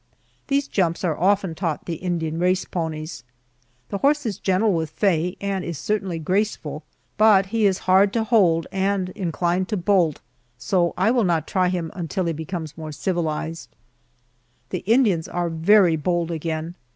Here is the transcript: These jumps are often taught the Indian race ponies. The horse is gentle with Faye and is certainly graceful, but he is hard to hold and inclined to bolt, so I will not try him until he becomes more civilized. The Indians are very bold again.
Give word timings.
These 0.47 0.67
jumps 0.67 1.03
are 1.03 1.15
often 1.15 1.53
taught 1.53 1.85
the 1.85 1.97
Indian 1.97 2.39
race 2.39 2.65
ponies. 2.65 3.23
The 3.89 3.99
horse 3.99 4.25
is 4.25 4.39
gentle 4.39 4.73
with 4.73 4.89
Faye 4.89 5.37
and 5.39 5.63
is 5.63 5.77
certainly 5.77 6.17
graceful, 6.17 6.81
but 7.19 7.45
he 7.53 7.67
is 7.67 7.77
hard 7.85 8.11
to 8.13 8.23
hold 8.23 8.65
and 8.71 9.09
inclined 9.09 9.67
to 9.69 9.77
bolt, 9.77 10.19
so 10.57 10.95
I 10.97 11.11
will 11.11 11.23
not 11.23 11.45
try 11.45 11.69
him 11.69 11.91
until 11.93 12.25
he 12.25 12.33
becomes 12.33 12.75
more 12.79 12.91
civilized. 12.91 13.75
The 14.71 14.79
Indians 14.87 15.27
are 15.27 15.49
very 15.51 15.97
bold 15.97 16.31
again. 16.31 16.73